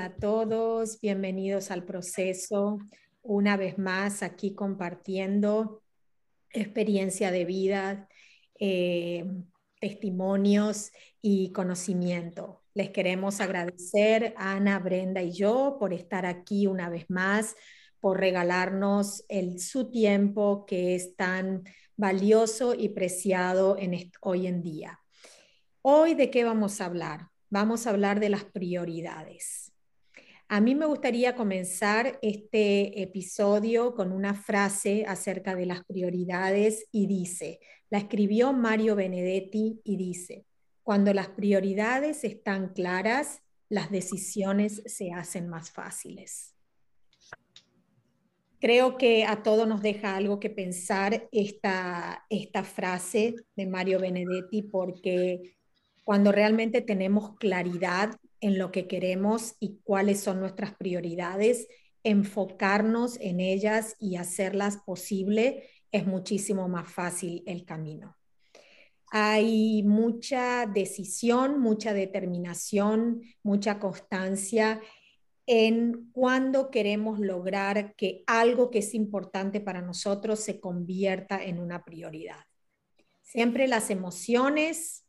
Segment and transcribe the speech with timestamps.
[0.00, 2.78] a todos, bienvenidos al proceso.
[3.20, 5.82] Una vez más aquí compartiendo
[6.54, 8.08] experiencia de vida,
[8.58, 9.26] eh,
[9.78, 10.90] testimonios
[11.20, 12.62] y conocimiento.
[12.72, 17.54] Les queremos agradecer a Ana, Brenda y yo por estar aquí una vez más,
[18.00, 21.62] por regalarnos el, su tiempo que es tan
[21.96, 24.98] valioso y preciado en hoy en día.
[25.82, 27.28] Hoy, ¿de qué vamos a hablar?
[27.50, 29.69] Vamos a hablar de las prioridades.
[30.52, 37.06] A mí me gustaría comenzar este episodio con una frase acerca de las prioridades y
[37.06, 40.44] dice, la escribió Mario Benedetti y dice,
[40.82, 46.56] cuando las prioridades están claras, las decisiones se hacen más fáciles.
[48.58, 54.62] Creo que a todos nos deja algo que pensar esta, esta frase de Mario Benedetti
[54.62, 55.54] porque
[56.02, 61.68] cuando realmente tenemos claridad en lo que queremos y cuáles son nuestras prioridades,
[62.02, 68.16] enfocarnos en ellas y hacerlas posible, es muchísimo más fácil el camino.
[69.12, 74.80] Hay mucha decisión, mucha determinación, mucha constancia
[75.46, 81.84] en cuando queremos lograr que algo que es importante para nosotros se convierta en una
[81.84, 82.44] prioridad.
[83.20, 85.04] Siempre las emociones,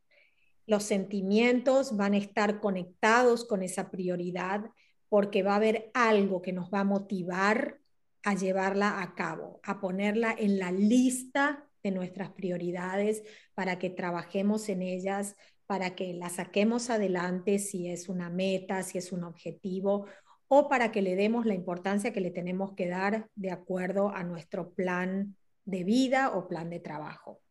[0.71, 4.71] los sentimientos van a estar conectados con esa prioridad
[5.09, 7.81] porque va a haber algo que nos va a motivar
[8.23, 13.21] a llevarla a cabo, a ponerla en la lista de nuestras prioridades
[13.53, 18.97] para que trabajemos en ellas, para que la saquemos adelante si es una meta, si
[18.97, 20.05] es un objetivo
[20.47, 24.23] o para que le demos la importancia que le tenemos que dar de acuerdo a
[24.23, 25.35] nuestro plan
[25.65, 27.41] de vida o plan de trabajo.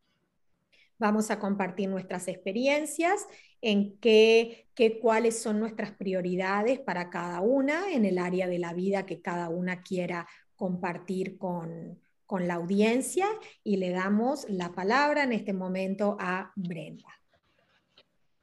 [1.01, 3.25] Vamos a compartir nuestras experiencias
[3.59, 8.75] en qué, qué, cuáles son nuestras prioridades para cada una en el área de la
[8.75, 13.25] vida que cada una quiera compartir con, con la audiencia
[13.63, 17.07] y le damos la palabra en este momento a Brenda.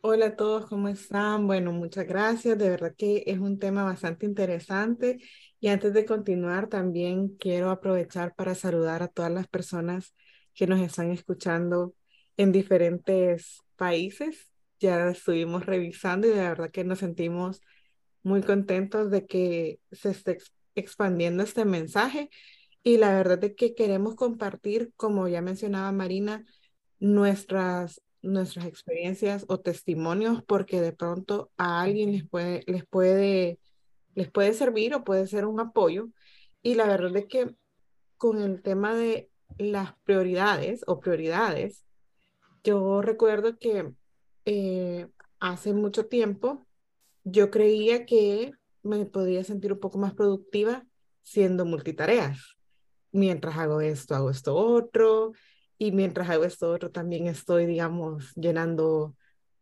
[0.00, 1.46] Hola a todos, ¿cómo están?
[1.46, 2.58] Bueno, muchas gracias.
[2.58, 5.20] De verdad que es un tema bastante interesante.
[5.60, 10.12] Y antes de continuar, también quiero aprovechar para saludar a todas las personas
[10.54, 11.94] que nos están escuchando
[12.38, 14.50] en diferentes países.
[14.80, 17.60] Ya estuvimos revisando y de verdad que nos sentimos
[18.22, 20.38] muy contentos de que se esté
[20.74, 22.30] expandiendo este mensaje
[22.82, 26.44] y la verdad es que queremos compartir, como ya mencionaba Marina,
[27.00, 33.58] nuestras, nuestras experiencias o testimonios porque de pronto a alguien les puede, les puede,
[34.14, 36.08] les puede servir o puede ser un apoyo.
[36.62, 37.54] Y la verdad es que
[38.16, 39.28] con el tema de
[39.58, 41.84] las prioridades o prioridades,
[42.64, 43.92] yo recuerdo que
[44.44, 45.08] eh,
[45.40, 46.66] hace mucho tiempo
[47.24, 48.52] yo creía que
[48.82, 50.86] me podía sentir un poco más productiva
[51.22, 52.56] siendo multitareas.
[53.12, 55.32] Mientras hago esto, hago esto otro,
[55.78, 59.14] y mientras hago esto otro también estoy, digamos, llenando,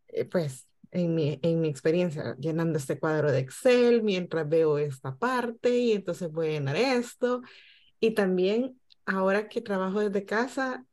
[0.08, 5.14] eh, pues, en mi, en mi experiencia, llenando este cuadro de Excel mientras veo esta
[5.16, 7.42] parte y entonces voy a llenar esto.
[8.00, 10.86] Y también ahora que trabajo desde casa,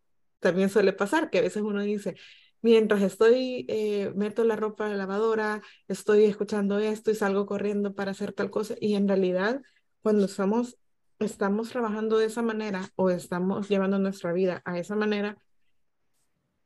[0.44, 2.16] también suele pasar que a veces uno dice,
[2.62, 7.96] mientras estoy, eh, meto la ropa en la lavadora, estoy escuchando esto y salgo corriendo
[7.96, 8.76] para hacer tal cosa.
[8.80, 9.62] Y en realidad,
[10.04, 10.78] cuando estamos,
[11.20, 15.38] estamos trabajando de esa manera o estamos llevando nuestra vida a esa manera,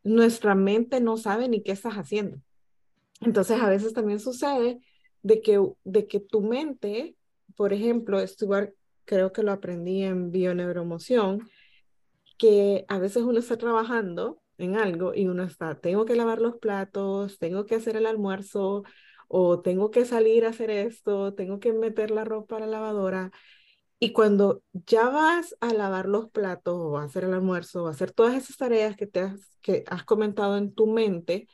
[0.03, 2.41] nuestra mente no sabe ni qué estás haciendo.
[3.21, 4.81] Entonces, a veces también sucede
[5.23, 7.15] de que, de que tu mente,
[7.55, 8.73] por ejemplo, estuve,
[9.05, 11.49] creo que lo aprendí en bioneuromoción,
[12.37, 16.57] que a veces uno está trabajando en algo y uno está, tengo que lavar los
[16.57, 18.83] platos, tengo que hacer el almuerzo
[19.27, 23.31] o tengo que salir a hacer esto, tengo que meter la ropa a la lavadora.
[23.99, 27.91] Y cuando ya vas a lavar los platos o a hacer el almuerzo o a
[27.91, 31.47] hacer todas esas tareas que, te has, que has comentado en tu mente,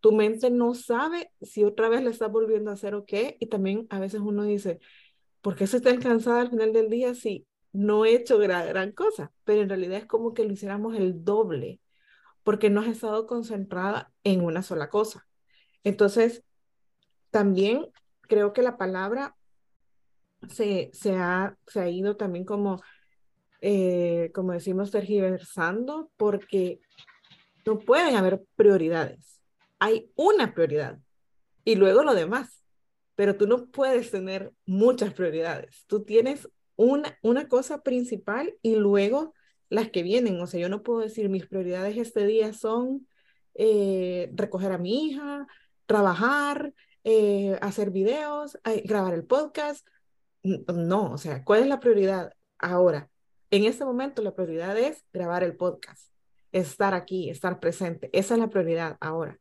[0.00, 3.36] tu mente no sabe si otra vez le estás volviendo a hacer o qué.
[3.40, 4.78] Y también a veces uno dice,
[5.40, 7.46] ¿por qué estoy tan cansada al final del día si
[7.76, 11.24] no he hecho gran, gran cosa, pero en realidad es como que lo hiciéramos el
[11.24, 11.80] doble,
[12.42, 15.26] porque no has estado concentrada en una sola cosa.
[15.84, 16.42] Entonces,
[17.30, 17.86] también
[18.22, 19.36] creo que la palabra
[20.48, 22.82] se, se, ha, se ha ido también como,
[23.60, 26.80] eh, como decimos, tergiversando, porque
[27.66, 29.42] no pueden haber prioridades.
[29.78, 30.98] Hay una prioridad
[31.62, 32.64] y luego lo demás,
[33.16, 35.84] pero tú no puedes tener muchas prioridades.
[35.86, 39.34] Tú tienes una, una cosa principal y luego
[39.68, 40.40] las que vienen.
[40.40, 43.06] O sea, yo no puedo decir mis prioridades este día son
[43.54, 45.46] eh, recoger a mi hija,
[45.86, 46.74] trabajar,
[47.04, 49.86] eh, hacer videos, grabar el podcast.
[50.42, 53.10] No, o sea, ¿cuál es la prioridad ahora?
[53.50, 56.10] En este momento la prioridad es grabar el podcast,
[56.52, 58.10] estar aquí, estar presente.
[58.12, 59.38] Esa es la prioridad ahora.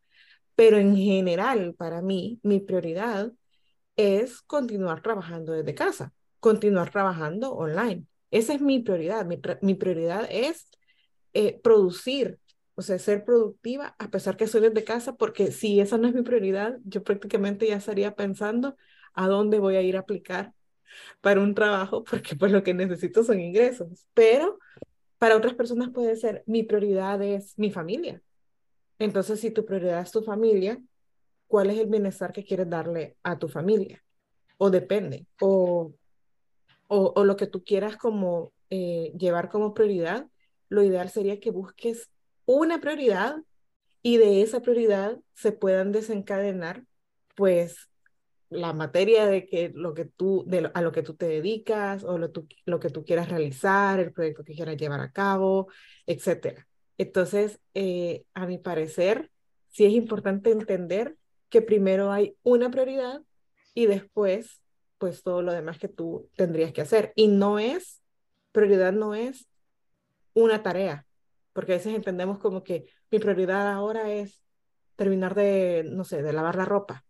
[0.55, 3.31] Pero en general, para mí, mi prioridad
[3.95, 6.13] es continuar trabajando desde casa,
[6.45, 8.05] continuar trabajando online.
[8.29, 9.25] Esa es mi prioridad.
[9.25, 10.69] Mi, prioridad es
[11.33, 12.37] eh, producir,
[12.75, 16.13] o sea, ser productiva a pesar que soy desde casa, porque si esa no es
[16.13, 18.77] mi prioridad, yo prácticamente ya estaría pensando
[19.15, 20.53] a dónde voy a ir a aplicar
[21.19, 24.05] para un trabajo, porque pues lo que necesito son ingresos.
[24.13, 24.59] Pero
[25.17, 28.21] para otras personas puede ser, mi prioridad es mi familia.
[28.99, 30.79] Entonces, si tu prioridad es tu familia,
[31.47, 34.03] ¿cuál es el bienestar que quieres darle a tu familia?
[34.59, 35.91] O depende, o,
[36.87, 40.27] o, lo que tú quieras como eh, llevar como prioridad,
[40.69, 42.09] lo ideal sería que busques
[42.45, 43.37] una prioridad
[44.01, 46.83] y de esa prioridad se puedan desencadenar
[47.35, 47.89] pues
[48.49, 52.17] la materia de que lo que tú de a lo que tú te dedicas o
[52.17, 52.31] lo,
[52.65, 55.67] lo que tú quieras realizar, el proyecto que quieras llevar a cabo,
[56.05, 56.67] etcétera.
[56.97, 59.31] Entonces, eh, a mi parecer,
[59.69, 61.17] sí es importante entender
[61.49, 63.21] que primero hay una prioridad
[63.73, 64.61] y después,
[65.05, 67.13] pues todo lo demás que tú tendrías que hacer.
[67.15, 68.01] Y no es,
[68.51, 69.47] prioridad no es
[70.33, 71.05] una tarea,
[71.53, 74.41] porque a veces entendemos como que mi prioridad ahora es
[74.95, 77.05] terminar de, no sé, de lavar la ropa.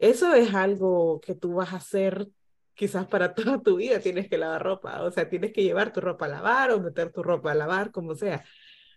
[0.00, 2.26] Eso es algo que tú vas a hacer
[2.74, 6.00] quizás para toda tu vida, tienes que lavar ropa, o sea, tienes que llevar tu
[6.00, 8.42] ropa a lavar o meter tu ropa a lavar, como sea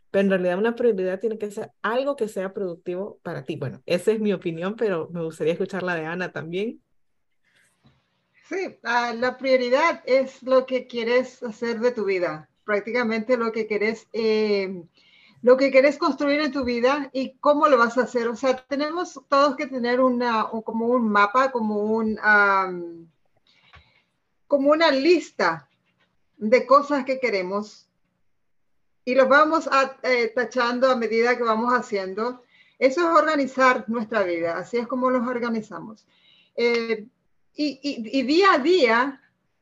[0.10, 3.58] pero en realidad una prioridad tiene que ser algo que sea productivo para ti.
[3.58, 6.82] Bueno, esa es mi opinión, pero me gustaría escuchar la de Ana también.
[8.48, 13.66] Sí, ah, la prioridad es lo que quieres hacer de tu vida, prácticamente lo que
[13.66, 14.84] quieres, eh,
[15.42, 18.28] lo que quieres construir en tu vida y cómo lo vas a hacer.
[18.28, 22.20] O sea, tenemos todos que tener una, como un mapa, como un,
[24.48, 25.68] como una lista
[26.38, 27.90] de cosas que queremos
[29.06, 32.44] y los vamos a, eh, tachando a medida que vamos haciendo.
[32.78, 36.06] Eso es organizar nuestra vida, así es como nos organizamos.
[36.56, 37.08] Eh,
[37.56, 39.22] y, y, día a día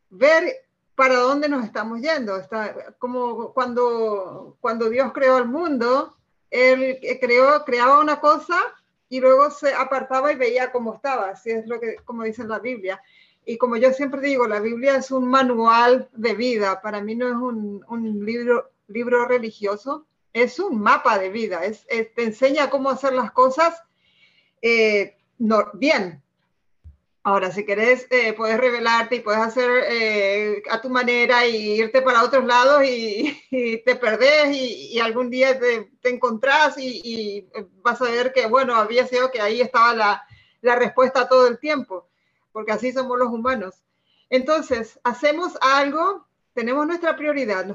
[0.10, 2.38] ver para dónde nos estamos yendo.
[2.38, 6.16] Está, como cuando, cuando Dios creó el mundo,
[6.50, 8.57] Él creó, creaba una cosa
[9.10, 12.60] y luego se apartaba y veía cómo estaba, así es lo que, como dice la
[12.60, 13.01] Biblia.
[13.45, 17.28] Y como yo siempre digo, la Biblia es un manual de vida, para mí no
[17.28, 22.90] es un, un libro libro religioso, es un mapa de vida, es, te enseña cómo
[22.90, 23.81] hacer las cosas
[24.62, 26.23] eh, no, bien.
[27.24, 32.02] Ahora, si querés, eh, puedes revelarte y puedes hacer eh, a tu manera y irte
[32.02, 33.42] para otros lados y,
[33.86, 37.48] te perdés y, algún día te, te encontrás y,
[37.81, 40.28] vas a ver que, bueno, había sido que ahí estaba la,
[40.62, 42.10] la respuesta todo el tiempo,
[42.52, 43.76] porque así somos los humanos.
[44.30, 47.66] Entonces, hacemos algo tenemos nuestra prioridad,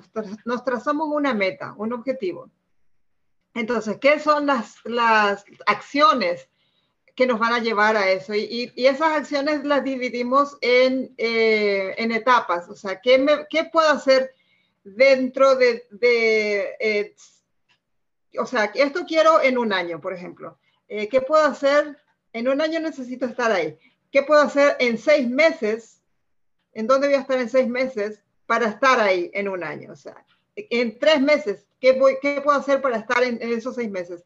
[0.45, 2.51] nos, trazamos una meta, un objetivo.
[3.55, 6.49] Entonces, ¿qué son las, las acciones
[7.19, 8.35] que nos van a llevar a eso?
[8.35, 12.69] Y, esas acciones las dividimos en, eh, en etapas.
[12.69, 14.35] O sea, ¿qué, ¿qué, puedo hacer
[14.85, 15.87] dentro de...
[15.91, 17.15] de eh,
[18.39, 20.59] o sea, esto quiero en un año, por ejemplo.
[20.87, 21.99] Eh, ¿Qué puedo hacer?
[22.33, 23.77] En un año necesito estar ahí.
[24.13, 26.01] ¿Qué puedo hacer en seis meses?
[26.73, 28.23] ¿En dónde voy a estar en seis meses?
[28.49, 29.93] para estar ahí en un año.
[29.93, 30.25] O sea,
[30.57, 34.25] en tres meses, ¿qué, voy, qué puedo hacer para estar en, esos seis meses?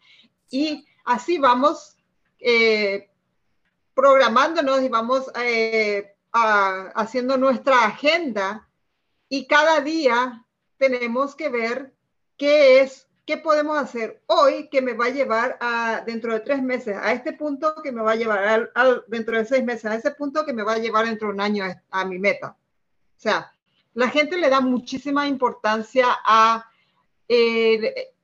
[0.48, 1.96] Y así vamos
[2.42, 3.08] eh,
[3.94, 8.68] programándonos y vamos eh, haciendo nuestra agenda
[9.28, 10.44] y cada día
[10.78, 11.92] tenemos que ver
[12.36, 16.62] qué es, qué podemos hacer hoy que me va a llevar a dentro de tres
[16.62, 18.72] meses, a este punto que me va a llevar
[19.08, 21.40] dentro de seis meses, a ese punto que me va a llevar dentro de un
[21.40, 22.56] año a, a mi meta.
[23.16, 23.52] O sea,
[23.94, 26.66] la gente le da muchísima importancia a
[27.28, 28.18] eh,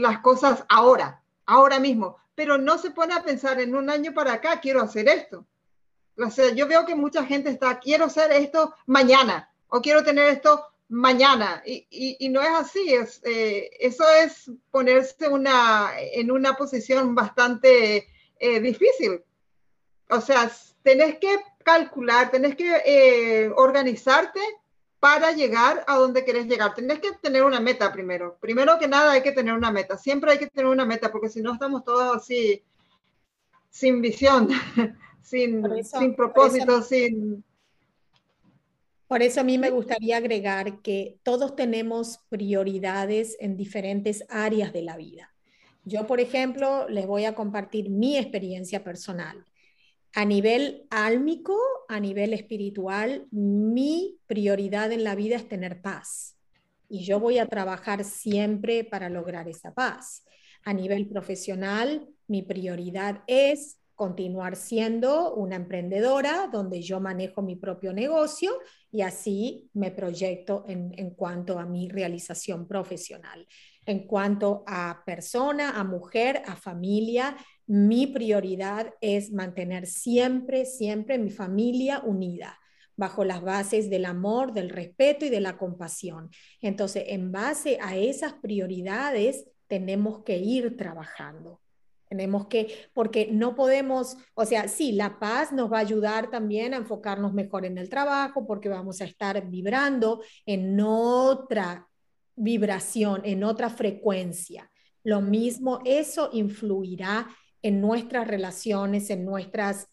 [0.00, 4.34] las cosas ahora, ahora mismo, pero no se pone a pensar en un año para
[4.34, 5.46] acá, quiero hacer esto.
[6.16, 10.26] O sea, yo veo que mucha gente está, quiero hacer esto mañana o quiero tener
[10.30, 17.14] esto mañana y, no es así, es, eh, eso es ponerse una, en una posición
[17.14, 18.06] bastante
[18.38, 19.24] difícil.
[20.10, 20.50] O sea,
[20.82, 24.40] tenés que calcular, tenés que organizarte
[25.04, 26.74] para llegar a donde quieres llegar.
[26.74, 28.38] Tienes que tener una meta primero.
[28.40, 29.98] Primero que nada hay que tener una meta.
[29.98, 32.62] Siempre hay que tener una meta porque si no estamos todos así
[33.68, 34.48] sin visión,
[35.20, 37.44] sin, sin propósito, sin...
[39.06, 44.84] Por eso a mí me gustaría agregar que todos tenemos prioridades en diferentes áreas de
[44.84, 45.34] la vida.
[45.84, 49.44] Yo, por ejemplo, les voy a compartir mi experiencia personal
[50.16, 56.36] A nivel álmico, a nivel espiritual, mi prioridad en la vida es tener paz.
[56.88, 60.24] Y yo voy a trabajar siempre para lograr esa paz.
[60.62, 67.92] A nivel profesional, mi prioridad es continuar siendo una emprendedora donde yo manejo mi propio
[67.92, 68.52] negocio
[68.92, 73.46] y así me proyecto en, en, cuanto a mi realización profesional.
[73.86, 81.30] En cuanto a persona, a mujer, a familia, mi prioridad es mantener siempre, siempre mi
[81.30, 82.58] familia unida
[82.96, 86.30] bajo las bases del amor, del respeto y de la compasión.
[86.60, 91.60] Entonces, en base a esas prioridades, tenemos que ir trabajando.
[92.08, 96.74] Tenemos que, porque no podemos, o sea, sí, la paz nos va a ayudar también
[96.74, 101.88] a enfocarnos mejor en el trabajo, porque vamos a estar vibrando en otra
[102.36, 104.70] vibración, en otra frecuencia.
[105.02, 107.28] Lo mismo, eso influirá
[107.64, 109.88] en nuestras relaciones, en nuestras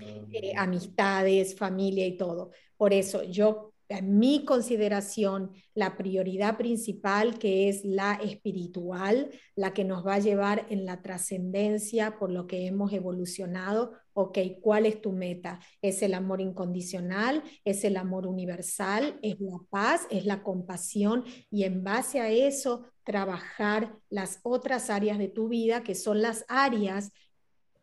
[0.00, 2.52] eh, amistades, familia y todo.
[2.76, 9.84] Por eso yo en mi consideración, la prioridad principal, que es la espiritual, la que
[9.84, 13.92] nos va a llevar en la trascendencia por lo que hemos evolucionado.
[14.14, 15.60] Ok, ¿cuál es tu meta?
[15.82, 17.42] ¿Es el amor incondicional?
[17.64, 19.18] ¿Es el amor universal?
[19.22, 20.06] ¿Es la paz?
[20.10, 21.24] ¿Es la compasión?
[21.50, 26.44] Y en base a eso, trabajar las otras áreas de tu vida, que son las
[26.48, 27.12] áreas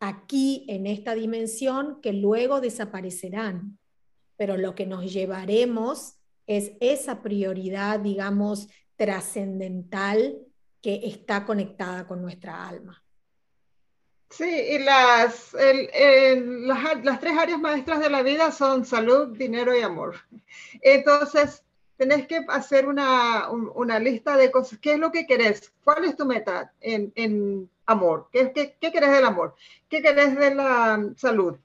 [0.00, 3.78] aquí en esta dimensión que luego desaparecerán
[4.42, 6.14] pero lo que nos llevaremos
[6.48, 10.36] es esa prioridad, digamos, trascendental
[10.80, 13.04] que está conectada con nuestra alma.
[14.32, 19.82] Sí, y las, las, las, tres áreas maestras de la vida son salud, dinero y
[19.82, 20.16] amor.
[20.80, 21.62] Entonces,
[21.98, 24.78] tenés que hacer una, una lista de cosas.
[24.78, 25.72] ¿Qué es lo que querés?
[25.84, 28.28] ¿Cuál es tu meta en, en amor?
[28.32, 29.54] ¿Qué, qué, qué querés del amor?
[29.88, 31.56] ¿Qué querés de la salud?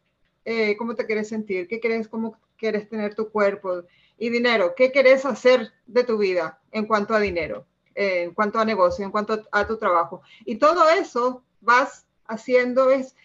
[0.43, 1.67] Eh, ¿Cómo te querés sentir?
[1.67, 2.07] ¿Qué querés?
[2.09, 3.83] ¿Cómo quieres tener tu cuerpo
[4.17, 4.73] y dinero.
[4.75, 9.11] ¿Qué quieres hacer de tu vida en cuanto a dinero, en cuanto a negocio, en
[9.11, 10.21] cuanto a tu trabajo?
[10.43, 13.15] Y todo eso vas haciendo es...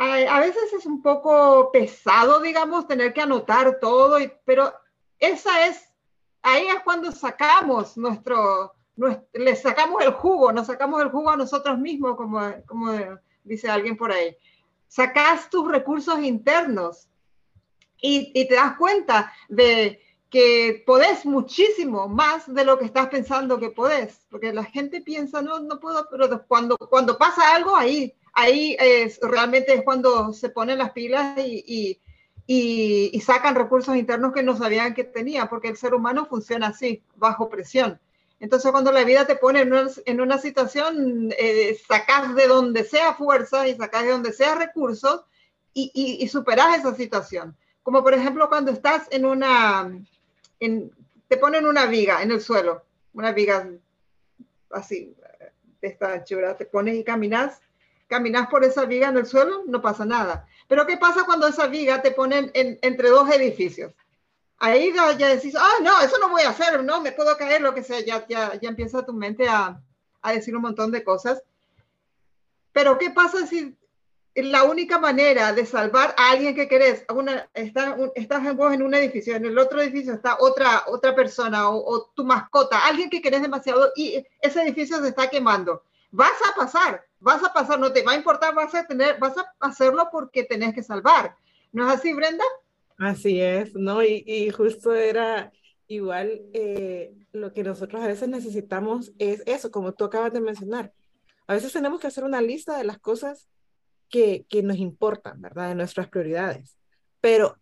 [0.00, 4.72] A, veces es un poco pesado, digamos, tener que anotar todo, pero
[5.18, 5.92] esa es,
[6.40, 8.76] ahí es cuando sacamos nuestro,
[9.32, 12.92] le sacamos el jugo, nos sacamos el jugo a nosotros mismos, como, como
[13.42, 14.36] dice alguien por ahí.
[14.86, 17.08] Sacas tus recursos internos
[18.00, 20.00] y, te das cuenta de
[20.30, 25.40] que podés muchísimo más de lo que estás pensando que podés, porque la gente piensa,
[25.40, 30.50] no, no puedo, pero cuando, cuando pasa algo ahí, ahí es, realmente es cuando se
[30.50, 31.98] ponen las pilas y,
[32.46, 36.68] y, y, sacan recursos internos que no sabían que tenían, porque el ser humano funciona
[36.68, 37.98] así, bajo presión.
[38.40, 41.76] Entonces, cuando la vida te pone en una, en una situación, eh,
[42.34, 45.22] de donde sea fuerza y sacas de donde sea recursos
[45.74, 47.56] y, y, y esa situación.
[47.82, 49.90] Como por ejemplo cuando estás en una,
[50.60, 50.90] en,
[51.28, 53.68] te ponen una viga en el suelo, una viga
[54.70, 55.14] así,
[55.80, 57.60] de esta anchura, te pones y caminas,
[58.06, 60.46] caminas por esa viga en el suelo, no pasa nada.
[60.66, 63.92] Pero ¿qué pasa cuando esa viga te ponen entre dos edificios?
[64.58, 67.74] Ahí ya, decís, ah, no, eso no voy a hacer, no, me puedo caer, lo
[67.74, 69.80] que sea, ya, ya, ya empieza tu mente a,
[70.20, 71.42] a decir un montón de cosas.
[72.72, 73.77] Pero ¿qué pasa si
[74.42, 77.04] la única manera de salvar a alguien que querés,
[77.54, 82.86] estás en un edificio, en el otro edificio está otra, otra persona o, tu mascota,
[82.86, 85.82] alguien que querés demasiado y ese edificio se está quemando.
[86.10, 89.36] Vas a pasar, vas a pasar, no te va a importar, vas a tener, vas
[89.36, 91.36] a hacerlo porque tenés que salvar.
[91.72, 92.44] ¿No es así, Brenda?
[92.98, 94.02] Así es, ¿no?
[94.02, 95.52] Y, y justo era
[95.88, 100.92] igual eh, lo que nosotros a veces necesitamos es eso, como tú acabas de mencionar.
[101.46, 103.48] A veces tenemos que hacer una lista de las cosas
[104.08, 105.68] que, nos importan, ¿verdad?
[105.68, 106.76] De nuestras prioridades.
[107.20, 107.58] Pero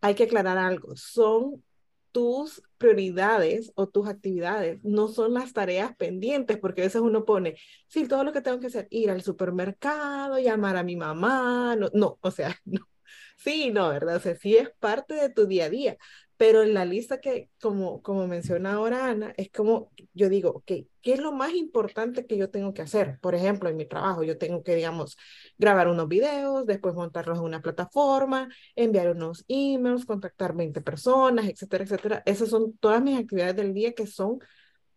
[0.00, 1.64] hay que aclarar algo, son
[2.12, 7.56] tus prioridades o tus actividades, no son las tareas pendientes, porque a veces uno pone,
[7.88, 11.88] sí, todo lo que tengo que hacer, ir al supermercado, llamar a mi mamá, no,
[11.94, 12.88] no o sea, no.
[13.36, 14.16] Sí, no, ¿verdad?
[14.16, 15.98] O sea, sí es parte de tu día a día,
[16.44, 20.66] pero en la lista que, como, como menciona ahora Ana, es como yo digo, ok,
[21.00, 23.18] ¿qué es lo más importante que yo tengo que hacer?
[23.20, 25.16] Por ejemplo, en mi trabajo, yo tengo que, digamos,
[25.56, 31.84] grabar unos videos, después montarlos en una plataforma, enviar unos emails, contactar 20 personas, etcétera,
[31.84, 32.22] etcétera.
[32.26, 34.38] Esas son todas mis actividades del día que son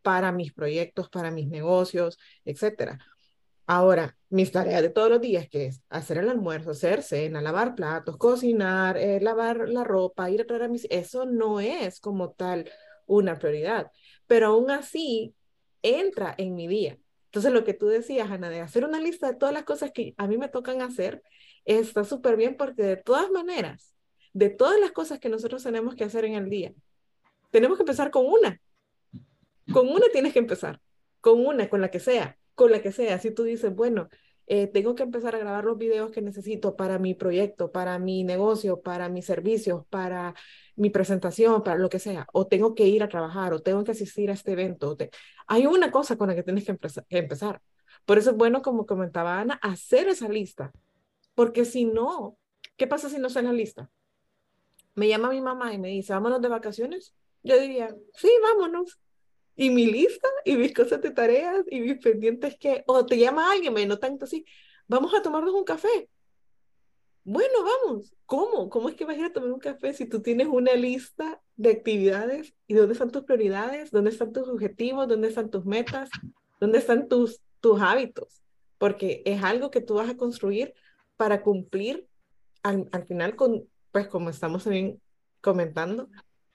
[0.02, 3.00] para mis proyectos, para mis negocios, etcétera.
[3.70, 7.76] Ahora, mis tareas de todos los días, que es hacer el almuerzo, hacer cena, lavar
[7.76, 10.88] platos, cocinar, eh, lavar la ropa, ir a traer a mis...
[10.90, 12.72] Eso no es como tal
[13.06, 13.92] una prioridad,
[14.26, 15.36] pero aún así
[15.82, 16.98] entra en mi día.
[17.26, 20.16] Entonces, lo que tú decías, Ana, de hacer una lista de todas las cosas que
[20.18, 21.22] a mí me tocan hacer,
[21.66, 23.94] está súper bien porque de todas maneras,
[24.32, 26.74] de todas las cosas que nosotros tenemos que hacer en el día,
[27.52, 28.62] tenemos que empezar con una.
[29.74, 30.80] Con una tienes que empezar,
[31.20, 33.20] con una, con la que sea, con la que sea.
[33.20, 34.10] Si tú dices, bueno,
[34.48, 38.24] eh, tengo que empezar a grabar los videos que necesito para mi proyecto, para mi
[38.24, 40.34] negocio, para mis servicios, para
[40.76, 43.92] mi presentación, para lo que sea, o tengo que ir a trabajar, o tengo que
[43.92, 44.98] asistir a este evento.
[45.46, 46.76] Hay una cosa con la que tienes que,
[47.10, 47.62] empezar.
[48.06, 50.72] Por eso es bueno, como comentaba Ana, hacer esa lista,
[51.36, 52.40] porque si no,
[52.76, 53.92] ¿qué pasa si no en la lista?
[54.96, 57.14] Me llama mi mamá y me dice, vámonos de vacaciones.
[57.44, 59.00] Yo diría, sí, vámonos
[59.58, 63.52] y mi lista y mis cosas de tareas y mis pendientes que, o te llama
[63.52, 64.46] alguien, me no tanto así,
[64.88, 66.10] vamos a tomarnos un café.
[67.24, 68.14] Bueno, vamos.
[68.26, 68.70] ¿Cómo?
[68.70, 71.42] ¿Cómo es que vas a ir a tomar un café si tú tienes una lista
[71.58, 76.10] de actividades y dónde están tus prioridades, dónde están tus objetivos, dónde están tus metas,
[76.62, 78.44] dónde están tus, tus hábitos?
[78.78, 80.76] Porque es algo que tú vas a construir
[81.18, 82.08] para cumplir
[82.62, 85.02] al, al final con, pues como estamos también
[85.42, 86.10] comentando,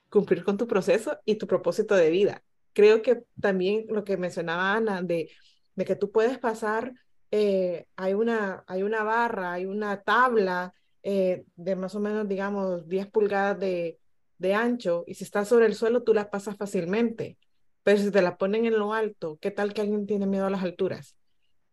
[0.09, 4.75] cumplir con tu proceso y tu propósito de vida creo que también lo que mencionaba
[4.75, 5.31] Ana, de,
[5.75, 6.93] de que tú puedes pasar,
[7.31, 12.89] eh, hay, una, hay una barra, hay una tabla eh, de más o menos, digamos,
[12.89, 13.99] 10 pulgadas de,
[14.39, 17.39] de ancho, y si estás sobre el suelo, tú la pasas fácilmente.
[17.83, 20.51] Pero si te la ponen en lo alto, ¿qué tal que alguien tiene miedo a
[20.51, 21.17] las alturas?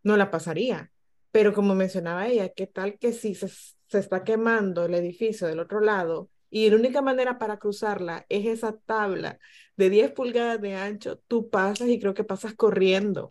[0.03, 0.91] No la pasaría.
[1.31, 5.59] Pero como mencionaba ella, ¿qué tal que si se, se está quemando el edificio del
[5.59, 9.39] otro lado y la única manera para cruzarla es esa tabla
[9.77, 13.29] de 10 pulgadas de ancho, tú pasas y creo que pasas corriendo.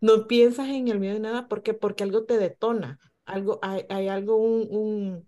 [0.00, 1.48] No piensas en el miedo de nada.
[1.48, 5.26] Porque, porque algo te detona, algo, hay, hay algo, un,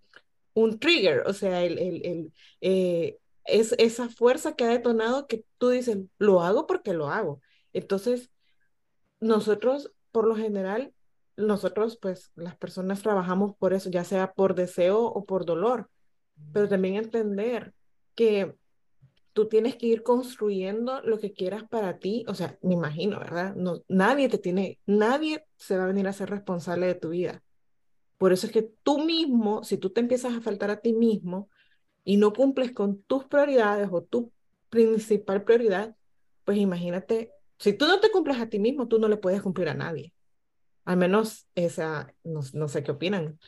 [0.54, 5.70] un, trigger, o sea, el, el eh, es esa fuerza que ha detonado que tú
[5.70, 7.40] dices, lo hago porque lo hago.
[7.72, 8.30] Entonces,
[9.20, 10.92] nosotros, por lo general,
[11.36, 15.90] nosotros, pues, las personas trabajamos por eso, ya sea por deseo o por dolor
[16.52, 17.74] pero también entender
[18.14, 18.54] que
[19.32, 23.54] tú tienes que ir construyendo lo que quieras para ti, o sea, me imagino, ¿verdad?
[23.54, 27.42] No, nadie te tiene, nadie se va a venir a ser responsable de tu vida.
[28.16, 31.50] Por eso es que tú mismo, si tú te empiezas a faltar a ti mismo
[32.02, 34.32] y no cumples con tus prioridades o tu
[34.70, 35.94] principal prioridad,
[36.44, 39.68] pues imagínate, si tú no te cumples a ti mismo, tú no le puedes cumplir
[39.68, 40.14] a nadie.
[40.84, 43.38] Al menos esa, no, no sé qué opinan.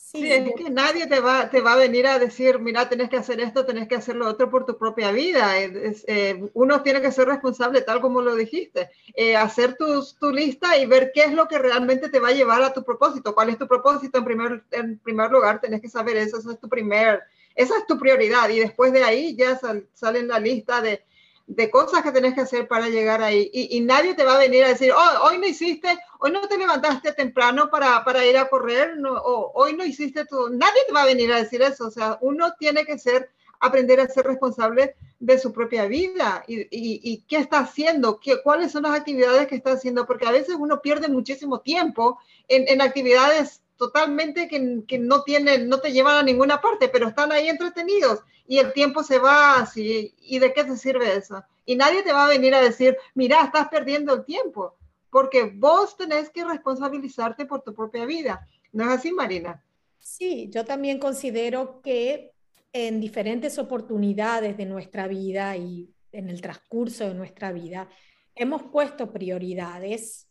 [0.00, 3.16] Sí, es que nadie te va, te va a venir a decir, mira, tenés que
[3.16, 5.58] hacer esto, tenés que hacer lo otro por tu propia vida.
[5.60, 10.86] Eh, uno tiene que ser responsable, tal como lo dijiste, eh, hacer tu lista y
[10.86, 13.34] ver qué es lo que realmente te va a llevar a tu propósito.
[13.34, 14.18] ¿Cuál es tu propósito?
[14.18, 17.20] En primer, en primer lugar, tenés que saber eso, eso es tu primer,
[17.56, 18.48] esa es tu prioridad.
[18.50, 19.60] Y después de ahí ya
[19.92, 21.02] sale la lista de,
[21.48, 23.50] de cosas que tenés que hacer para llegar ahí.
[23.52, 26.58] Y, nadie te va a venir a decir, oh, hoy no hiciste, hoy no te
[26.58, 30.50] levantaste temprano para, para ir a correr, no, o hoy no hiciste todo.
[30.50, 31.86] Nadie te va a venir a decir eso.
[31.86, 33.30] O sea, uno tiene que ser,
[33.60, 38.70] aprender a ser responsable de su propia vida y, y, qué está haciendo, qué, cuáles
[38.70, 42.82] son las actividades que está haciendo, porque a veces uno pierde muchísimo tiempo en, en
[42.82, 48.20] actividades totalmente que, no tienen, no te llevan a ninguna parte, pero están ahí entretenidos
[48.46, 50.14] y el tiempo se va así.
[50.20, 51.42] ¿Y de qué te sirve eso?
[51.64, 54.74] Y nadie te va a venir a decir, mira, estás perdiendo el tiempo,
[55.10, 58.46] porque vos tenés que responsabilizarte por tu propia vida.
[58.72, 59.62] ¿No es así, Marina?
[59.98, 62.32] Sí, yo también considero que
[62.72, 67.88] en diferentes oportunidades de nuestra vida y en el transcurso de nuestra vida,
[68.34, 70.27] hemos puesto prioridades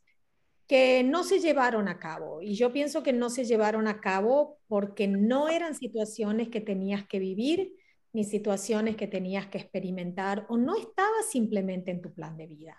[0.67, 2.41] que no se llevaron a cabo.
[2.41, 7.07] Y yo pienso que no se llevaron a cabo porque no eran situaciones que tenías
[7.07, 7.73] que vivir,
[8.13, 12.75] ni situaciones que tenías que experimentar o no estaba simplemente en tu plan de vida.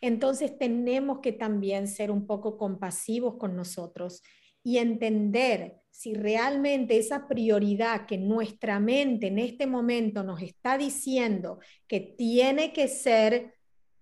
[0.00, 4.22] Entonces tenemos que también ser un poco compasivos con nosotros
[4.62, 11.58] y entender si realmente esa prioridad que nuestra mente en este momento nos está diciendo
[11.86, 13.54] que tiene que ser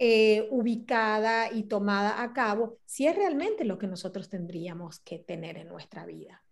[0.02, 5.58] eh, ubicada y tomada a cabo, si es realmente lo que nosotros tendríamos que tener
[5.58, 6.42] en nuestra vida.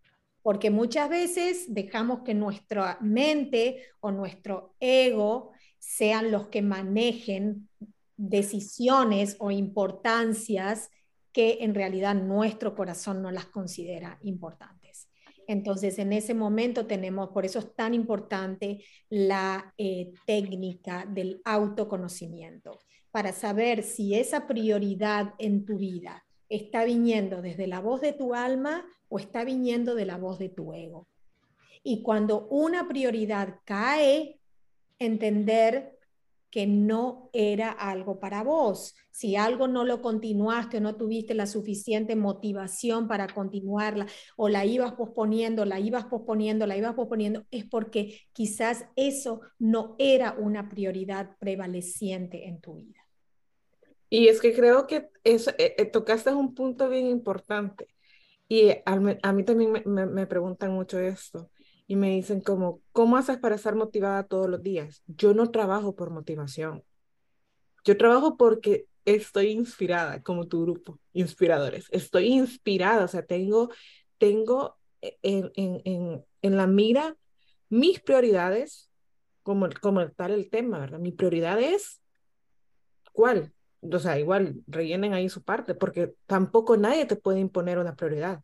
[0.43, 7.71] Porque muchas veces dejamos que nuestra mente o nuestro ego sean los que manejen
[8.19, 10.91] decisiones o importancias
[11.33, 15.09] que en realidad nuestro corazón no las considera importantes.
[15.47, 22.79] Entonces, en ese momento tenemos, por eso es tan importante la eh, técnica del autoconocimiento
[23.11, 28.35] para saber si esa prioridad en tu vida está viniendo desde la voz de tu
[28.35, 31.09] alma o está viniendo de la voz de tu ego.
[31.83, 34.41] Y cuando una prioridad cae,
[34.99, 35.98] entender
[36.51, 38.95] que no era algo para vos.
[39.11, 44.07] Si algo no lo continuaste o no tuviste la suficiente motivación para continuarla
[44.37, 49.97] o la ibas posponiendo, la ibas posponiendo, la ibas posponiendo, es porque quizás eso no
[49.99, 53.01] era una prioridad prevaleciente en tu vida.
[54.11, 57.89] Y es que creo que eso, eh, eh, tocaste un punto bien importante.
[58.49, 58.97] Y a,
[59.33, 61.51] mí también me, me preguntan mucho esto
[61.89, 65.03] y me dicen como, ¿cómo haces para estar motivada todos los días?
[65.07, 66.85] Yo no trabajo por motivación.
[67.83, 71.87] Yo trabajo porque estoy inspirada, como tu grupo, inspiradores.
[71.91, 73.71] Estoy inspirada, o sea, tengo,
[74.19, 77.17] tengo en, en, en, en la mira
[77.71, 78.91] mis prioridades,
[79.43, 80.99] como, como tal el tema, ¿verdad?
[80.99, 82.03] Mi prioridad es,
[83.13, 83.55] ¿cuál?
[83.81, 88.43] O sea, igual rellenen ahí su parte, porque tampoco nadie te puede imponer una prioridad.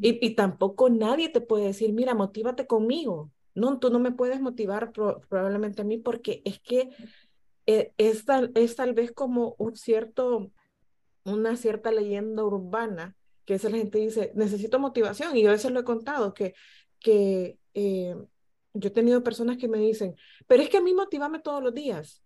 [0.00, 3.30] Y, tampoco nadie te puede decir, mira, motívate conmigo.
[3.54, 6.90] No, tú no me puedes motivar probablemente a mí porque es que
[7.66, 10.50] eh, es, tal, es tal vez como un cierto,
[11.24, 13.16] una cierta leyenda urbana
[13.50, 15.36] que es la gente dice, necesito motivación.
[15.36, 16.54] Y yo a veces lo he contado, que,
[17.00, 18.14] que eh,
[18.74, 20.14] yo he tenido personas que me dicen,
[20.46, 22.22] pero es que a mí motivame todos los días.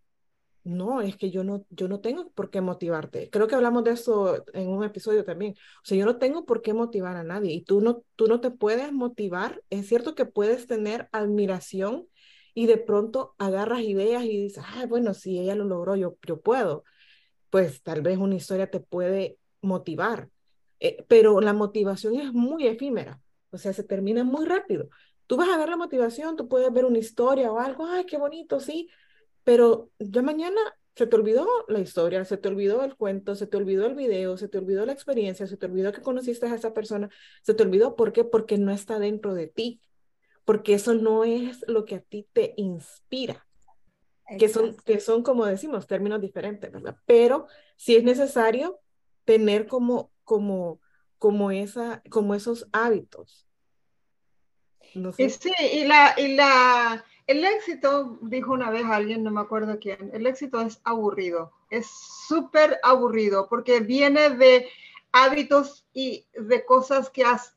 [0.65, 3.29] No, es que yo no, yo no tengo por qué motivarte.
[3.29, 5.53] Creo que hablamos de eso en un episodio también.
[5.53, 8.41] O sea, yo no tengo por qué motivar a nadie y tú no, tú no
[8.41, 9.63] te puedes motivar.
[9.69, 12.09] Es cierto que puedes tener admiración
[12.55, 16.41] y de pronto agarras ideas y dices, ah, bueno, si ella lo logró, yo, yo
[16.41, 16.85] puedo.
[17.51, 20.31] Pues tal vez una historia te puede motivar,
[20.81, 23.21] eh, pero la motivación es muy efímera.
[23.51, 24.89] O sea, se termina muy rápido.
[25.27, 28.19] Tú vas a ver la motivación, tú puedes ver una historia o algo, ay, qué
[28.19, 28.89] bonito, sí,
[29.45, 30.61] pero ya mañana
[30.97, 34.37] se te olvidó la historia, se te olvidó el cuento, se te olvidó el video,
[34.37, 37.11] se te olvidó la experiencia, se te olvidó que conociste a esa persona,
[37.43, 38.25] se te olvidó, ¿por qué?
[38.25, 39.81] Porque no está dentro de ti,
[40.45, 43.47] porque eso no es lo que a ti te inspira,
[44.39, 46.97] que son, que son, como decimos, términos diferentes, ¿verdad?
[47.07, 48.79] Pero sí es necesario
[49.25, 50.81] tener como, como,
[51.19, 53.49] como, esa, como esos hábitos.
[54.95, 55.29] No sé.
[55.29, 60.11] Sí, y la, y la, el éxito, dijo una vez alguien, no me acuerdo quién,
[60.13, 61.87] el éxito es aburrido, es
[62.29, 64.69] súper aburrido porque viene de
[65.13, 67.55] hábitos y de cosas que has,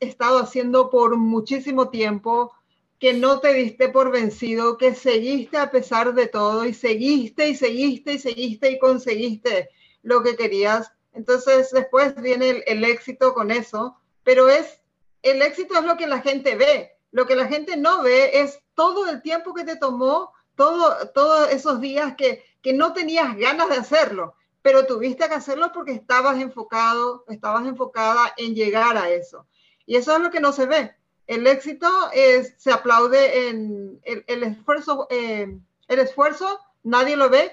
[0.00, 2.52] estado haciendo por muchísimo tiempo,
[2.98, 7.54] que no te diste por vencido, que seguiste a pesar de todo y seguiste y
[7.54, 9.70] seguiste y seguiste y conseguiste
[10.02, 10.92] lo que querías.
[11.12, 14.80] Entonces después viene el, el éxito con eso, pero es
[15.22, 18.60] el éxito es lo que la gente ve lo que la gente no ve es
[18.74, 23.68] todo el tiempo que te tomó, todo, todos esos días que, que no tenías ganas
[23.68, 29.46] de hacerlo, pero tuviste que hacerlo porque estabas enfocado, estabas enfocada en llegar a eso.
[29.86, 30.94] Y eso es lo que no se ve.
[31.26, 37.52] El éxito es, se aplaude en el, esfuerzo, eh, el esfuerzo, nadie lo ve,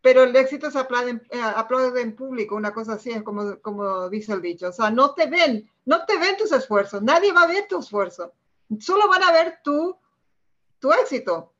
[0.00, 4.08] pero el éxito se aplaude, eh, aplaude, en público, una cosa así es como, como
[4.08, 4.68] dice el dicho.
[4.68, 7.80] O sea, no te ven, no te ven tus esfuerzos, nadie va a ver tu
[7.80, 8.32] esfuerzo
[8.80, 9.96] solo van a ver tu,
[10.78, 11.52] tu éxito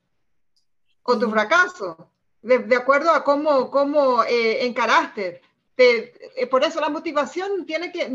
[1.02, 2.10] o tu fracaso,
[2.42, 5.40] de, acuerdo a cómo, cómo eh, encaraste.
[5.76, 8.08] Eh, por eso la motivación tiene que,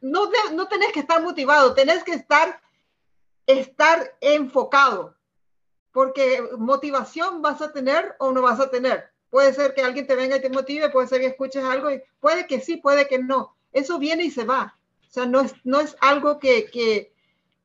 [0.00, 2.60] no, no tenés que estar motivado, tenés que estar,
[3.46, 5.14] estar enfocado,
[5.92, 9.10] porque motivación vas a tener o no vas a tener.
[9.28, 12.02] Puede ser que alguien te venga y te motive, puede ser que escuches algo, y
[12.18, 13.54] puede que sí, puede que no.
[13.72, 14.76] Eso viene y se va.
[15.08, 17.12] O sea, no es, no es algo que, que,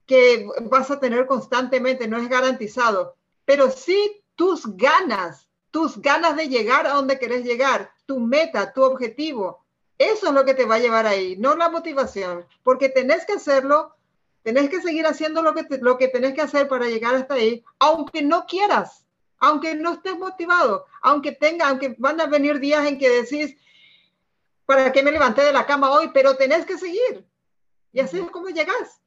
[0.06, 3.16] que vas a tener constantemente, no es garantizado,
[3.46, 8.84] pero sí tus ganas, tus ganas de llegar a donde querés llegar, tu meta, tu
[8.84, 9.66] objetivo.
[9.98, 13.34] Eso es lo que te va a llevar ahí, no la motivación, porque tenés que
[13.34, 13.96] hacerlo,
[14.44, 17.64] tenés que seguir haciendo lo que, lo que tenés que hacer para llegar hasta ahí,
[17.80, 19.06] aunque no quieras,
[19.40, 23.56] aunque no estés motivado, aunque tenga, aunque van a venir días en que decís,
[24.66, 26.12] ¿para qué me levanté de la cama hoy?
[26.14, 27.26] Pero tenés que seguir.
[27.94, 29.02] Y así es como llegas.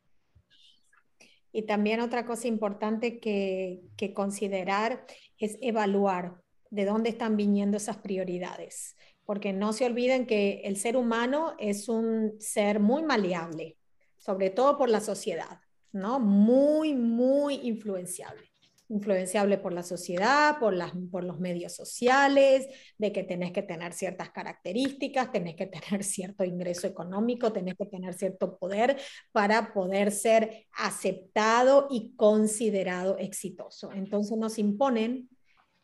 [1.53, 3.81] Y también otra cosa importante que,
[4.15, 5.05] considerar
[5.39, 10.97] es evaluar de dónde están viniendo esas prioridades, porque no se olviden que el ser
[10.97, 13.77] humano es un ser muy maleable,
[14.17, 15.61] sobre todo por la sociedad,
[15.93, 16.21] ¿no?
[16.21, 18.48] Muy, muy influenciable
[18.89, 23.93] influenciable por la sociedad, por, las, por los medios sociales, de que tenés que tener
[23.93, 28.99] ciertas características, tenés que tener cierto ingreso económico, tenés que tener cierto poder
[29.33, 33.93] para poder ser aceptado y considerado exitoso.
[33.93, 35.29] Entonces nos imponen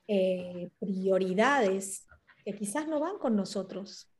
[0.07, 2.07] eh, prioridades
[2.45, 4.13] que quizás no van con nosotros.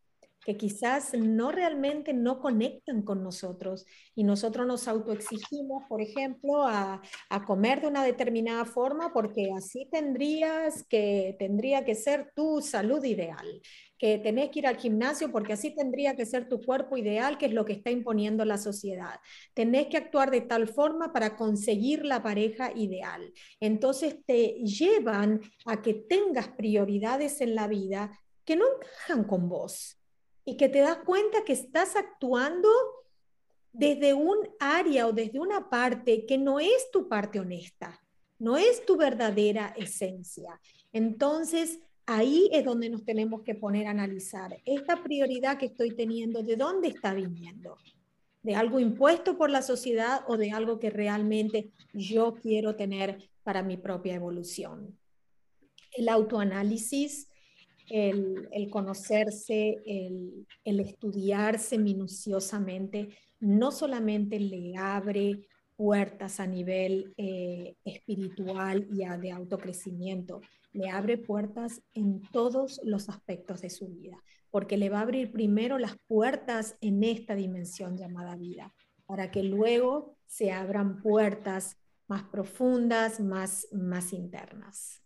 [0.44, 7.00] Que quizás no realmente no conectan con nosotros y nosotros nos autoexigimos, por ejemplo, a,
[7.30, 13.02] a, comer de una determinada forma porque así tendrías que, tendría que ser tu salud
[13.04, 13.46] ideal,
[13.98, 17.46] que tenés que ir al gimnasio porque así tendría que ser tu cuerpo ideal, que
[17.46, 19.20] es lo que está imponiendo la sociedad.
[19.54, 23.33] Tenés que actuar de tal forma para conseguir la pareja ideal.
[23.61, 29.98] Entonces te llevan a que tengas prioridades en la vida que no encajan con vos
[30.44, 32.68] y que te das cuenta que estás actuando
[33.72, 38.00] desde un área o desde una parte que no es tu parte honesta,
[38.38, 40.61] no es tu verdadera esencia.
[40.92, 46.42] Entonces, ahí es donde nos tenemos que poner a analizar esta prioridad que estoy teniendo,
[46.42, 47.76] ¿de dónde está viniendo?
[48.42, 53.62] ¿De algo impuesto por la sociedad o de algo que realmente yo quiero tener para
[53.62, 54.98] mi propia evolución?
[55.92, 57.28] El autoanálisis
[57.90, 63.09] el, conocerse, el, estudiarse minuciosamente,
[63.40, 70.40] no solamente le abre puertas a nivel eh, espiritual y de autocrecimiento,
[70.73, 75.31] le abre puertas en todos los aspectos de su vida, porque le va a abrir
[75.33, 78.73] primero las puertas en esta dimensión llamada vida,
[79.07, 85.04] para que luego se abran puertas más profundas, más, más internas.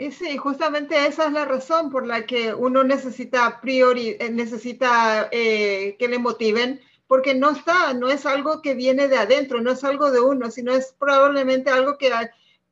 [0.00, 5.28] Y sí, justamente esa es la razón por la que uno necesita, priori eh, necesita
[5.32, 9.72] eh, que le motiven, porque no está, no es algo que viene de adentro, no
[9.72, 12.12] es algo de uno, sino es probablemente algo que,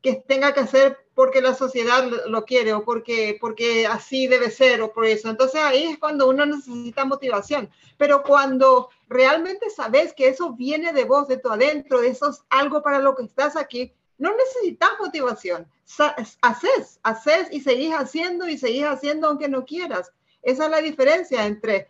[0.02, 4.80] que tenga que hacer porque la sociedad lo quiere o porque, porque así debe ser
[4.80, 5.28] o por eso.
[5.28, 7.68] Entonces ahí es cuando uno necesita motivación.
[7.96, 12.82] Pero cuando realmente sabes que eso viene de vos, de tu adentro, eso es algo
[12.82, 15.66] para lo que estás aquí, no necesitas motivación.
[16.42, 20.12] Haces, haces y seguís haciendo y seguís haciendo aunque no quieras.
[20.42, 21.88] Esa es la diferencia entre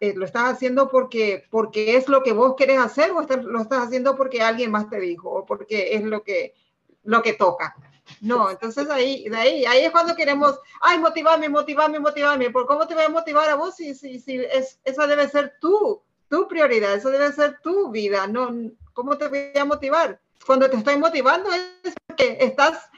[0.00, 3.86] eh, lo estás haciendo porque, porque es lo que vos querés hacer o lo estás
[3.86, 6.54] haciendo porque alguien más te dijo o porque es lo que,
[7.02, 7.76] lo que toca.
[8.20, 12.50] No, entonces ahí, de ahí, ahí es cuando queremos, ay, motivarme, motivarme, motivarme.
[12.50, 15.54] ¿Por cómo te voy a motivar a vos si, si, si es, esa debe ser
[15.60, 18.26] tu, tu prioridad, eso debe ser tu vida?
[18.26, 18.50] No,
[18.92, 20.20] ¿Cómo te voy a motivar?
[20.46, 22.90] Cuando te estoy motivando es porque estás,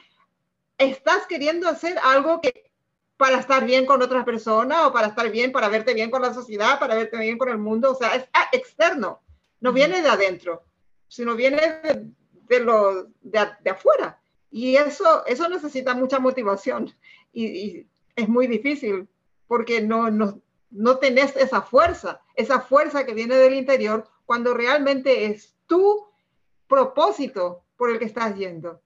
[0.77, 2.71] estás queriendo hacer algo que
[3.17, 6.33] para estar bien con otras personas o para estar bien, para verte bien con la
[6.33, 7.91] sociedad, para verte bien con el mundo.
[7.91, 9.21] O sea, es ah, externo,
[9.59, 10.63] no viene de adentro,
[11.07, 11.81] sino viene
[12.47, 14.19] de, lo, de, afuera.
[14.51, 16.93] Y eso, eso necesita mucha motivación
[17.33, 19.07] y, es muy difícil
[19.47, 25.25] porque no, no, no tenés esa fuerza, esa fuerza que viene del interior cuando realmente
[25.25, 26.07] es tú
[26.67, 28.81] propósito por el que estás yendo.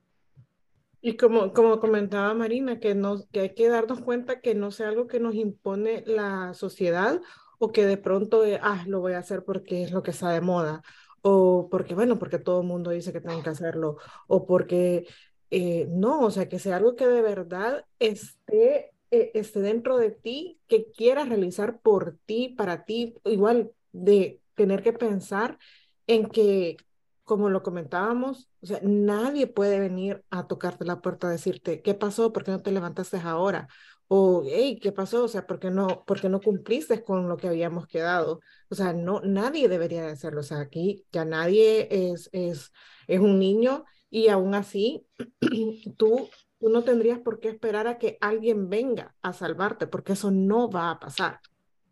[1.02, 4.90] Y como, como comentaba Marina, que, no, que hay que darnos cuenta que no sea
[4.90, 7.20] algo que nos impone la sociedad
[7.58, 10.42] o que de pronto, ah, lo voy a hacer porque es lo que está de
[10.42, 10.84] moda,
[11.22, 15.08] o porque, bueno, porque todo el mundo dice que tengo que hacerlo, o porque
[15.52, 20.12] eh, no, o sea, que sea algo que de verdad esté, eh, esté dentro de
[20.12, 25.60] ti, que quieras realizar por ti, para ti, igual de tener que pensar
[26.08, 26.78] en que
[27.24, 31.94] como lo comentábamos, o sea, nadie puede venir a tocarte la puerta a decirte, ¿qué
[31.94, 32.34] pasó?
[32.34, 33.68] ¿Por qué no te levantaste ahora?
[34.08, 35.24] O, hey, ¿qué pasó?
[35.24, 38.42] O sea, ¿por qué no, por qué no cumpliste con lo que habíamos quedado?
[38.70, 40.42] O sea, no, nadie debería de hacerlo.
[40.42, 42.74] O sea, aquí ya nadie es, es,
[43.08, 45.08] es un niño y aún así
[45.98, 46.30] tú,
[46.60, 50.70] tú no tendrías por qué esperar a que alguien venga a salvarte, porque eso no
[50.70, 51.40] va a pasar.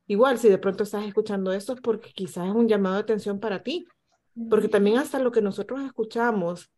[0.07, 3.39] Igual, si de pronto estás escuchando esto es porque quizás es un llamado de atención
[3.39, 3.85] para ti
[4.49, 6.71] porque también hasta lo que nosotros escuchamos,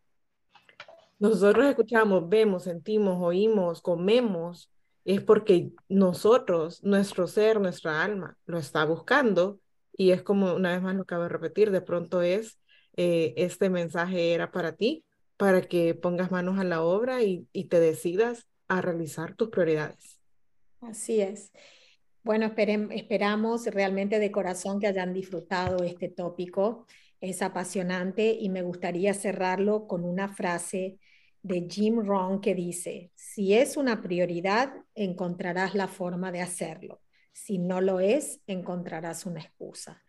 [1.20, 4.72] nosotros escuchamos, vemos, sentimos, oímos, comemos,
[5.06, 9.60] es porque nosotros, nuestro ser, nuestra alma, lo está buscando.
[9.96, 12.60] Y es como una vez más lo acabo de repetir, de pronto es,
[12.98, 15.06] eh, este mensaje era para ti,
[15.38, 20.20] para que pongas manos a la obra y, y te decidas a realizar tus prioridades.
[20.82, 21.52] Así es.
[22.24, 22.52] Bueno,
[22.92, 26.88] esperamos realmente de corazón que hayan disfrutado este tópico
[27.22, 31.00] es apasionante y me gustaría cerrarlo con una frase
[31.44, 37.02] de Jim Rohn que dice, si es una prioridad, encontrarás la forma de hacerlo.
[37.32, 40.04] Si no lo es, encontrarás una excusa.